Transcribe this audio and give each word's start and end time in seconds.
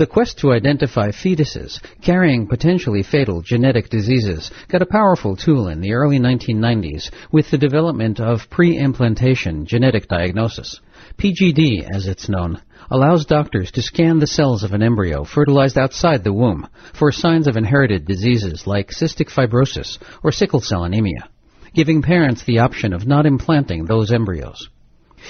The 0.00 0.06
quest 0.06 0.38
to 0.38 0.52
identify 0.52 1.10
fetuses 1.10 1.78
carrying 2.00 2.46
potentially 2.46 3.02
fatal 3.02 3.42
genetic 3.42 3.90
diseases 3.90 4.50
got 4.66 4.80
a 4.80 4.86
powerful 4.86 5.36
tool 5.36 5.68
in 5.68 5.82
the 5.82 5.92
early 5.92 6.18
1990s 6.18 7.10
with 7.30 7.50
the 7.50 7.58
development 7.58 8.18
of 8.18 8.48
pre-implantation 8.48 9.66
genetic 9.66 10.08
diagnosis. 10.08 10.80
PGD, 11.18 11.86
as 11.86 12.06
it's 12.06 12.30
known, 12.30 12.62
allows 12.90 13.26
doctors 13.26 13.72
to 13.72 13.82
scan 13.82 14.20
the 14.20 14.26
cells 14.26 14.62
of 14.62 14.72
an 14.72 14.82
embryo 14.82 15.22
fertilized 15.24 15.76
outside 15.76 16.24
the 16.24 16.32
womb 16.32 16.66
for 16.94 17.12
signs 17.12 17.46
of 17.46 17.58
inherited 17.58 18.06
diseases 18.06 18.66
like 18.66 18.88
cystic 18.88 19.28
fibrosis 19.28 19.98
or 20.24 20.32
sickle 20.32 20.62
cell 20.62 20.84
anemia, 20.84 21.28
giving 21.74 22.00
parents 22.00 22.42
the 22.44 22.60
option 22.60 22.94
of 22.94 23.06
not 23.06 23.26
implanting 23.26 23.84
those 23.84 24.10
embryos. 24.10 24.70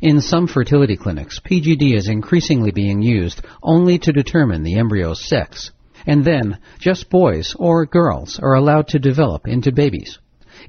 In 0.00 0.20
some 0.20 0.46
fertility 0.46 0.96
clinics, 0.96 1.40
PGD 1.40 1.94
is 1.94 2.08
increasingly 2.08 2.70
being 2.70 3.02
used 3.02 3.40
only 3.62 3.98
to 3.98 4.12
determine 4.12 4.62
the 4.62 4.76
embryo's 4.76 5.20
sex, 5.20 5.70
and 6.06 6.24
then 6.24 6.58
just 6.78 7.10
boys 7.10 7.54
or 7.58 7.86
girls 7.86 8.38
are 8.38 8.54
allowed 8.54 8.88
to 8.88 8.98
develop 8.98 9.46
into 9.46 9.72
babies. 9.72 10.18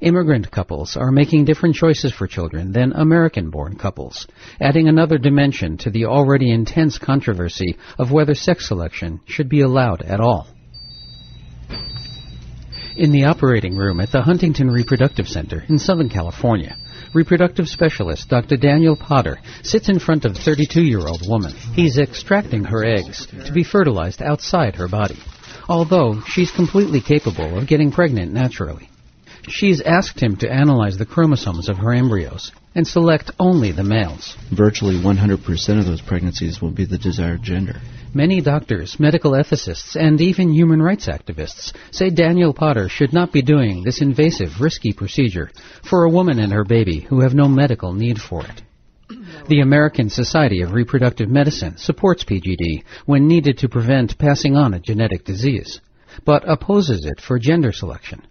Immigrant 0.00 0.50
couples 0.50 0.96
are 0.96 1.12
making 1.12 1.44
different 1.44 1.76
choices 1.76 2.12
for 2.12 2.26
children 2.26 2.72
than 2.72 2.92
American-born 2.92 3.76
couples, 3.76 4.26
adding 4.60 4.88
another 4.88 5.18
dimension 5.18 5.76
to 5.78 5.90
the 5.90 6.06
already 6.06 6.50
intense 6.50 6.98
controversy 6.98 7.76
of 7.98 8.10
whether 8.10 8.34
sex 8.34 8.66
selection 8.66 9.20
should 9.26 9.48
be 9.48 9.60
allowed 9.60 10.02
at 10.02 10.20
all. 10.20 10.48
In 12.96 13.10
the 13.10 13.24
operating 13.24 13.76
room 13.76 14.00
at 14.00 14.12
the 14.12 14.22
Huntington 14.22 14.70
Reproductive 14.70 15.28
Center 15.28 15.64
in 15.68 15.78
Southern 15.78 16.08
California, 16.08 16.76
reproductive 17.12 17.66
specialist 17.68 18.28
Dr. 18.28 18.56
Daniel 18.56 18.96
Potter 18.96 19.38
sits 19.62 19.88
in 19.88 19.98
front 19.98 20.24
of 20.24 20.32
a 20.32 20.38
32-year-old 20.38 21.28
woman. 21.28 21.52
He's 21.74 21.98
extracting 21.98 22.64
her 22.64 22.84
eggs 22.84 23.26
to 23.46 23.52
be 23.52 23.64
fertilized 23.64 24.22
outside 24.22 24.76
her 24.76 24.88
body, 24.88 25.18
although 25.68 26.20
she's 26.26 26.50
completely 26.50 27.00
capable 27.00 27.58
of 27.58 27.68
getting 27.68 27.92
pregnant 27.92 28.32
naturally. 28.32 28.88
She's 29.48 29.82
asked 29.82 30.20
him 30.20 30.36
to 30.36 30.50
analyze 30.50 30.96
the 30.96 31.06
chromosomes 31.06 31.68
of 31.68 31.76
her 31.78 31.92
embryos 31.92 32.50
and 32.74 32.86
select 32.86 33.30
only 33.38 33.72
the 33.72 33.84
males. 33.84 34.36
Virtually 34.50 34.96
100% 34.96 35.78
of 35.78 35.86
those 35.86 36.00
pregnancies 36.00 36.60
will 36.62 36.70
be 36.70 36.86
the 36.86 36.98
desired 36.98 37.42
gender. 37.42 37.80
Many 38.16 38.40
doctors, 38.40 39.00
medical 39.00 39.32
ethicists, 39.32 39.96
and 39.96 40.20
even 40.20 40.54
human 40.54 40.80
rights 40.80 41.08
activists 41.08 41.72
say 41.90 42.10
Daniel 42.10 42.54
Potter 42.54 42.88
should 42.88 43.12
not 43.12 43.32
be 43.32 43.42
doing 43.42 43.82
this 43.82 44.00
invasive, 44.00 44.60
risky 44.60 44.92
procedure 44.92 45.50
for 45.82 46.04
a 46.04 46.10
woman 46.10 46.38
and 46.38 46.52
her 46.52 46.62
baby 46.62 47.00
who 47.00 47.22
have 47.22 47.34
no 47.34 47.48
medical 47.48 47.92
need 47.92 48.20
for 48.20 48.44
it. 48.46 48.62
The 49.48 49.62
American 49.62 50.10
Society 50.10 50.62
of 50.62 50.72
Reproductive 50.72 51.28
Medicine 51.28 51.76
supports 51.76 52.22
PGD 52.22 52.84
when 53.04 53.26
needed 53.26 53.58
to 53.58 53.68
prevent 53.68 54.16
passing 54.16 54.54
on 54.54 54.74
a 54.74 54.80
genetic 54.80 55.24
disease, 55.24 55.80
but 56.24 56.48
opposes 56.48 57.04
it 57.04 57.20
for 57.20 57.40
gender 57.40 57.72
selection. 57.72 58.22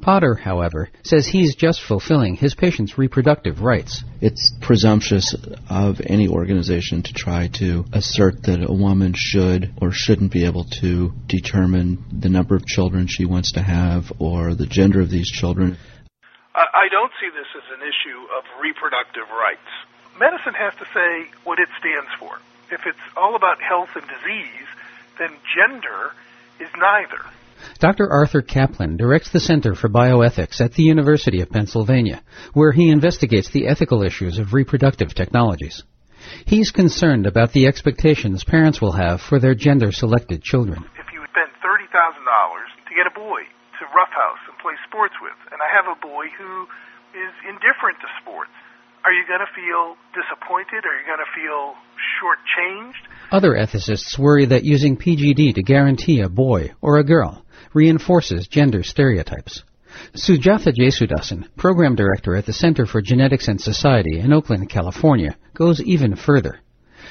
Potter, 0.00 0.34
however, 0.34 0.88
says 1.02 1.26
he's 1.26 1.54
just 1.54 1.82
fulfilling 1.82 2.36
his 2.36 2.54
patients' 2.54 2.96
reproductive 2.96 3.60
rights. 3.60 4.02
It's 4.20 4.52
presumptuous 4.60 5.34
of 5.68 6.00
any 6.04 6.28
organization 6.28 7.02
to 7.02 7.12
try 7.12 7.48
to 7.58 7.84
assert 7.92 8.42
that 8.44 8.68
a 8.68 8.72
woman 8.72 9.14
should 9.14 9.72
or 9.80 9.90
shouldn't 9.92 10.32
be 10.32 10.46
able 10.46 10.64
to 10.80 11.12
determine 11.26 12.04
the 12.12 12.28
number 12.28 12.56
of 12.56 12.66
children 12.66 13.06
she 13.06 13.24
wants 13.24 13.52
to 13.52 13.62
have 13.62 14.12
or 14.18 14.54
the 14.54 14.66
gender 14.66 15.00
of 15.00 15.10
these 15.10 15.30
children. 15.30 15.76
I 16.54 16.88
don't 16.90 17.12
see 17.20 17.28
this 17.30 17.46
as 17.54 17.68
an 17.72 17.82
issue 17.82 18.20
of 18.36 18.44
reproductive 18.60 19.28
rights. 19.30 19.70
Medicine 20.18 20.54
has 20.54 20.74
to 20.76 20.86
say 20.92 21.30
what 21.44 21.58
it 21.58 21.68
stands 21.78 22.10
for. 22.18 22.40
If 22.70 22.86
it's 22.86 22.98
all 23.16 23.36
about 23.36 23.60
health 23.60 23.90
and 23.94 24.06
disease, 24.06 24.68
then 25.18 25.30
gender 25.54 26.12
is 26.58 26.68
neither. 26.76 27.22
Dr. 27.78 28.10
Arthur 28.10 28.42
Caplan 28.42 28.96
directs 28.96 29.30
the 29.30 29.40
Center 29.40 29.74
for 29.74 29.88
Bioethics 29.88 30.60
at 30.60 30.72
the 30.74 30.82
University 30.82 31.40
of 31.40 31.50
Pennsylvania, 31.50 32.22
where 32.52 32.72
he 32.72 32.90
investigates 32.90 33.50
the 33.50 33.66
ethical 33.66 34.02
issues 34.02 34.38
of 34.38 34.52
reproductive 34.52 35.14
technologies. 35.14 35.82
He's 36.46 36.70
concerned 36.70 37.26
about 37.26 37.52
the 37.52 37.66
expectations 37.66 38.44
parents 38.44 38.80
will 38.80 38.92
have 38.92 39.20
for 39.20 39.38
their 39.40 39.54
gender-selected 39.54 40.42
children. 40.42 40.84
If 40.98 41.12
you 41.12 41.24
spend 41.32 41.50
$30,000 41.64 41.90
to 41.90 42.92
get 42.94 43.06
a 43.06 43.14
boy 43.14 43.40
to 43.80 43.82
roughhouse 43.96 44.42
and 44.48 44.56
play 44.60 44.76
sports 44.86 45.14
with, 45.22 45.36
and 45.52 45.60
I 45.64 45.68
have 45.72 45.88
a 45.88 45.98
boy 46.00 46.28
who 46.36 46.68
is 47.16 47.32
indifferent 47.48 47.98
to 48.04 48.08
sports, 48.20 48.52
are 49.04 49.12
you 49.16 49.24
going 49.24 49.40
to 49.40 49.52
feel 49.56 49.96
disappointed? 50.12 50.84
Are 50.84 50.96
you 51.00 51.06
going 51.08 51.24
to 51.24 51.32
feel 51.32 51.72
shortchanged? 52.20 53.08
Other 53.30 53.52
ethicists 53.52 54.18
worry 54.18 54.46
that 54.46 54.64
using 54.64 54.96
PGD 54.96 55.54
to 55.54 55.62
guarantee 55.62 56.20
a 56.20 56.28
boy 56.28 56.72
or 56.80 56.98
a 56.98 57.04
girl 57.04 57.44
reinforces 57.72 58.48
gender 58.48 58.82
stereotypes. 58.82 59.62
Sujatha 60.14 60.72
Jesudason, 60.74 61.46
program 61.56 61.94
director 61.94 62.34
at 62.34 62.46
the 62.46 62.52
Center 62.52 62.86
for 62.86 63.00
Genetics 63.00 63.46
and 63.46 63.60
Society 63.60 64.18
in 64.18 64.32
Oakland, 64.32 64.68
California, 64.68 65.36
goes 65.54 65.80
even 65.80 66.16
further. 66.16 66.58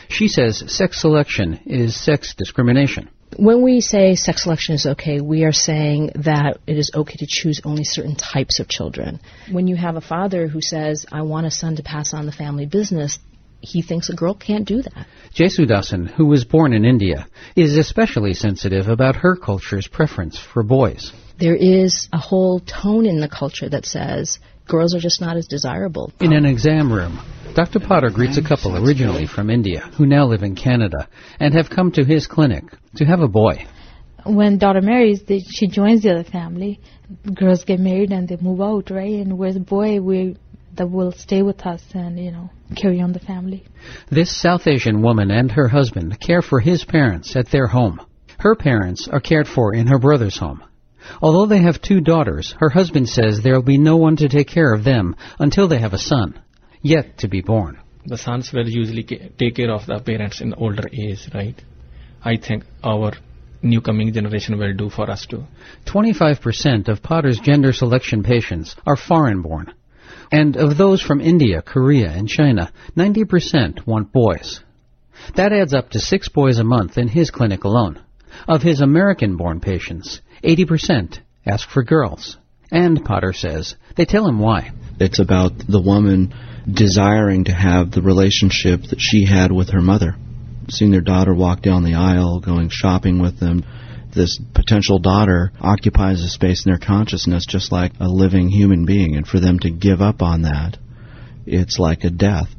She 0.09 0.28
says 0.28 0.63
sex 0.68 1.00
selection 1.00 1.62
is 1.66 1.96
sex 1.96 2.34
discrimination. 2.36 3.09
When 3.38 3.62
we 3.62 3.80
say 3.80 4.16
sex 4.16 4.44
selection 4.44 4.75
is 4.75 4.86
okay, 4.86 5.22
we 5.22 5.44
are 5.44 5.53
saying 5.53 6.12
that 6.16 6.57
it 6.66 6.78
is 6.78 6.91
okay 6.94 7.16
to 7.18 7.28
choose 7.30 7.62
only 7.63 7.84
certain 7.84 8.16
types 8.16 8.59
of 8.59 8.68
children. 8.68 9.22
When 9.51 9.68
you 9.68 9.75
have 9.75 9.96
a 9.96 10.01
father 10.01 10.47
who 10.47 10.62
says, 10.62 11.06
I 11.12 11.22
want 11.22 11.46
a 11.46 11.51
son 11.51 11.75
to 11.75 11.84
pass 11.84 12.13
on 12.13 12.25
the 12.25 12.31
family 12.31 12.66
business, 12.66 13.19
he 13.61 13.81
thinks 13.81 14.09
a 14.09 14.15
girl 14.15 14.33
can't 14.33 14.67
do 14.67 14.81
that. 14.81 15.07
Jesudason, 15.33 16.07
who 16.09 16.25
was 16.25 16.45
born 16.45 16.73
in 16.73 16.85
India, 16.85 17.27
is 17.55 17.77
especially 17.77 18.33
sensitive 18.33 18.87
about 18.87 19.17
her 19.17 19.35
culture's 19.35 19.87
preference 19.87 20.37
for 20.37 20.63
boys. 20.63 21.11
There 21.39 21.55
is 21.55 22.07
a 22.11 22.17
whole 22.17 22.59
tone 22.59 23.05
in 23.05 23.19
the 23.19 23.29
culture 23.29 23.69
that 23.69 23.85
says 23.85 24.39
girls 24.67 24.93
are 24.93 24.99
just 24.99 25.21
not 25.21 25.37
as 25.37 25.47
desirable. 25.47 26.11
In 26.19 26.33
an 26.33 26.45
exam 26.45 26.91
room, 26.91 27.19
Dr. 27.55 27.79
Potter 27.79 28.09
greets 28.09 28.37
a 28.37 28.43
couple 28.43 28.77
originally 28.77 29.25
from 29.25 29.49
India 29.49 29.79
who 29.97 30.05
now 30.05 30.25
live 30.25 30.43
in 30.43 30.55
Canada 30.55 31.07
and 31.39 31.53
have 31.53 31.69
come 31.69 31.91
to 31.93 32.03
his 32.03 32.27
clinic 32.27 32.65
to 32.95 33.05
have 33.05 33.21
a 33.21 33.27
boy. 33.27 33.65
When 34.25 34.57
daughter 34.57 34.81
marries, 34.81 35.23
they, 35.23 35.39
she 35.39 35.67
joins 35.67 36.03
the 36.03 36.11
other 36.11 36.25
family. 36.25 36.81
Girls 37.33 37.63
get 37.63 37.79
married 37.79 38.11
and 38.11 38.27
they 38.27 38.35
move 38.35 38.61
out, 38.61 38.91
right? 38.91 39.15
And 39.15 39.37
with 39.37 39.53
the 39.55 39.61
boy, 39.61 40.01
we 40.01 40.35
that 40.75 40.87
will 40.87 41.11
stay 41.11 41.41
with 41.41 41.65
us 41.65 41.81
and 41.93 42.19
you 42.19 42.31
know 42.31 42.49
carry 42.75 43.02
on 43.02 43.13
the 43.13 43.19
family. 43.19 43.66
This 44.09 44.35
South 44.35 44.68
Asian 44.68 45.02
woman 45.02 45.31
and 45.31 45.52
her 45.52 45.68
husband 45.68 46.19
care 46.19 46.41
for 46.41 46.59
his 46.59 46.84
parents 46.85 47.35
at 47.35 47.50
their 47.52 47.68
home. 47.68 48.00
Her 48.40 48.56
parents 48.56 49.07
are 49.07 49.19
cared 49.19 49.47
for 49.47 49.74
in 49.74 49.88
her 49.88 50.00
brother's 50.00 50.38
home. 50.38 50.63
Although 51.22 51.47
they 51.47 51.62
have 51.62 51.81
two 51.81 52.02
daughters, 52.02 52.56
her 52.59 52.69
husband 52.69 53.09
says 53.09 53.41
there 53.41 53.56
will 53.56 53.63
be 53.63 53.78
no 53.78 53.97
one 53.97 54.16
to 54.18 54.30
take 54.30 54.47
care 54.47 54.74
of 54.74 54.84
them 54.84 55.16
until 55.40 55.68
they 55.68 55.80
have 55.80 55.94
a 55.94 55.97
son, 55.97 56.40
yet 56.81 57.18
to 57.19 57.28
be 57.28 57.41
born. 57.41 57.80
The 58.06 58.18
sons 58.18 58.52
will 58.53 58.68
usually 58.68 59.03
take 59.03 59.56
care 59.56 59.72
of 59.72 59.86
the 59.86 60.00
parents 60.00 60.41
in 60.41 60.53
older 60.53 60.88
age, 60.91 61.30
right? 61.34 61.62
I 62.24 62.38
think 62.38 62.63
our 62.84 63.13
new 63.62 63.81
coming 63.81 64.13
generation 64.13 64.57
will 64.57 64.74
do 64.74 64.90
for 64.90 65.09
us 65.09 65.25
too. 65.25 65.44
25% 65.86 66.88
of 66.88 67.03
Potter's 67.03 67.40
gender 67.40 67.74
selection 67.74 68.24
patients 68.24 68.75
are 68.86 68.96
foreign 68.96 69.41
born. 69.41 69.74
And 70.31 70.55
of 70.57 70.77
those 70.77 71.01
from 71.01 71.21
India, 71.21 71.61
Korea, 71.61 72.09
and 72.09 72.27
China, 72.27 72.71
90% 72.95 73.85
want 73.85 74.11
boys. 74.11 74.61
That 75.35 75.53
adds 75.53 75.73
up 75.73 75.89
to 75.91 75.99
six 75.99 76.29
boys 76.29 76.59
a 76.59 76.63
month 76.63 76.97
in 76.97 77.07
his 77.07 77.31
clinic 77.31 77.63
alone. 77.63 78.01
Of 78.47 78.61
his 78.61 78.81
American-born 78.81 79.59
patients, 79.59 80.21
80% 80.43 81.19
ask 81.45 81.67
for 81.69 81.83
girls. 81.83 82.37
And, 82.71 83.03
Potter 83.03 83.33
says, 83.33 83.75
they 83.95 84.05
tell 84.05 84.27
him 84.27 84.39
why. 84.39 84.71
It's 84.99 85.19
about 85.19 85.53
the 85.57 85.81
woman 85.81 86.33
desiring 86.71 87.45
to 87.45 87.51
have 87.53 87.91
the 87.91 88.01
relationship 88.01 88.81
that 88.89 88.99
she 88.99 89.25
had 89.25 89.51
with 89.51 89.71
her 89.71 89.81
mother. 89.81 90.15
Seeing 90.69 90.91
their 90.91 91.01
daughter 91.01 91.33
walk 91.33 91.61
down 91.61 91.83
the 91.83 91.95
aisle, 91.95 92.39
going 92.39 92.69
shopping 92.69 93.19
with 93.19 93.39
them, 93.39 93.65
this 94.11 94.39
potential 94.53 95.00
daughter 95.00 95.51
occupies 95.61 96.21
a 96.21 96.29
space 96.29 96.65
in 96.65 96.71
their 96.71 96.79
consciousness 96.79 97.45
just 97.45 97.71
like 97.71 97.94
a 98.00 98.07
living 98.07 98.50
human 98.50 98.85
being, 98.85 99.15
and 99.15 99.27
for 99.27 99.39
them 99.39 99.59
to 99.59 99.69
give 99.69 100.01
up 100.01 100.21
on 100.21 100.44
that, 100.44 100.77
it's 101.45 101.79
like 101.79 102.03
a 102.03 102.09
death. 102.09 102.50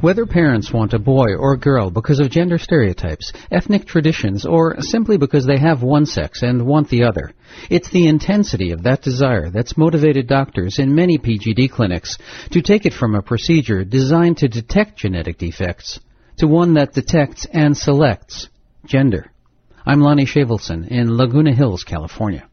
Whether 0.00 0.26
parents 0.26 0.72
want 0.72 0.94
a 0.94 0.98
boy 0.98 1.34
or 1.36 1.54
a 1.54 1.58
girl 1.58 1.90
because 1.90 2.20
of 2.20 2.30
gender 2.30 2.58
stereotypes, 2.58 3.32
ethnic 3.50 3.84
traditions, 3.84 4.46
or 4.46 4.80
simply 4.80 5.16
because 5.16 5.44
they 5.44 5.58
have 5.58 5.82
one 5.82 6.06
sex 6.06 6.42
and 6.42 6.66
want 6.66 6.88
the 6.88 7.04
other, 7.04 7.32
it's 7.68 7.90
the 7.90 8.06
intensity 8.06 8.70
of 8.70 8.84
that 8.84 9.02
desire 9.02 9.50
that's 9.50 9.76
motivated 9.76 10.28
doctors 10.28 10.78
in 10.78 10.94
many 10.94 11.18
PGD 11.18 11.70
clinics 11.70 12.16
to 12.52 12.62
take 12.62 12.86
it 12.86 12.94
from 12.94 13.14
a 13.14 13.22
procedure 13.22 13.84
designed 13.84 14.38
to 14.38 14.48
detect 14.48 14.98
genetic 14.98 15.38
defects 15.38 15.98
to 16.36 16.46
one 16.46 16.74
that 16.74 16.92
detects 16.92 17.46
and 17.52 17.76
selects 17.76 18.48
gender. 18.86 19.31
I'm 19.84 20.00
Lonny 20.00 20.26
Shavelson 20.26 20.86
in 20.86 21.16
Laguna 21.16 21.52
Hills, 21.52 21.82
California. 21.82 22.48